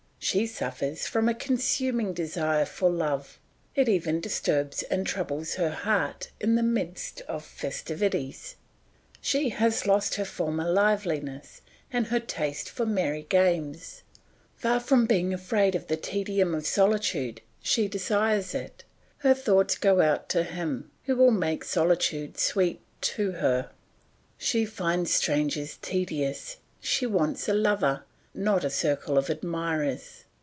She 0.23 0.45
suffers 0.45 1.07
from 1.07 1.27
a 1.27 1.33
consuming 1.33 2.13
desire 2.13 2.65
for 2.65 2.91
love; 2.91 3.39
it 3.75 3.89
even 3.89 4.21
disturbs 4.21 4.83
and 4.83 5.05
troubles 5.05 5.55
her 5.55 5.71
heart 5.71 6.29
in 6.39 6.53
the 6.53 6.61
midst 6.63 7.21
of 7.21 7.43
festivities; 7.43 8.55
she 9.19 9.49
has 9.49 9.87
lost 9.87 10.13
her 10.15 10.23
former 10.23 10.69
liveliness, 10.71 11.61
and 11.91 12.05
her 12.07 12.19
taste 12.19 12.69
for 12.69 12.85
merry 12.85 13.23
games; 13.29 14.03
far 14.55 14.79
from 14.79 15.07
being 15.07 15.33
afraid 15.33 15.73
of 15.73 15.87
the 15.87 15.97
tedium 15.97 16.53
of 16.53 16.67
solitude 16.67 17.41
she 17.63 17.87
desires 17.87 18.53
it. 18.53 18.83
Her 19.17 19.33
thoughts 19.33 19.75
go 19.75 20.01
out 20.01 20.29
to 20.29 20.43
him 20.43 20.91
who 21.05 21.15
will 21.15 21.31
make 21.31 21.63
solitude 21.65 22.37
sweet 22.39 22.79
to 23.01 23.31
her. 23.31 23.71
She 24.37 24.65
finds 24.67 25.11
strangers 25.11 25.79
tedious, 25.81 26.57
she 26.79 27.07
wants 27.07 27.49
a 27.49 27.53
lover, 27.55 28.03
not 28.33 28.63
a 28.63 28.69
circle 28.69 29.17
of 29.17 29.29
admirers. 29.29 30.23